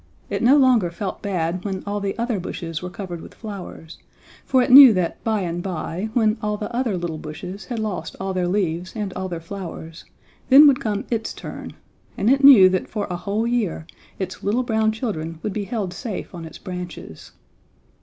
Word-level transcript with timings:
It 0.31 0.41
no 0.41 0.57
longer 0.57 0.89
felt 0.89 1.21
bad 1.21 1.63
when 1.63 1.83
all 1.85 1.99
the 1.99 2.17
other 2.17 2.39
bushes 2.39 2.81
were 2.81 2.89
covered 2.89 3.21
with 3.21 3.35
flowers, 3.35 3.99
for 4.43 4.63
it 4.63 4.71
knew 4.71 4.93
that 4.93 5.23
by 5.23 5.41
and 5.41 5.61
by 5.61 6.09
when 6.15 6.37
all 6.41 6.57
the 6.57 6.75
other 6.75 6.97
little 6.97 7.19
bushes 7.19 7.65
had 7.65 7.77
lost 7.77 8.15
all 8.19 8.33
their 8.33 8.47
leaves 8.47 8.95
and 8.95 9.13
all 9.13 9.29
their 9.29 9.39
flowers, 9.39 10.03
then 10.49 10.65
would 10.65 10.79
come 10.79 11.05
its 11.11 11.33
turn, 11.35 11.73
and 12.17 12.31
it 12.31 12.43
knew 12.43 12.67
that 12.67 12.87
for 12.89 13.05
a 13.11 13.15
whole 13.15 13.45
year 13.45 13.85
its 14.17 14.41
little 14.41 14.63
brown 14.63 14.91
children 14.91 15.37
would 15.43 15.53
be 15.53 15.65
held 15.65 15.93
safe 15.93 16.33
on 16.33 16.45
its 16.45 16.57
branches. 16.57 17.33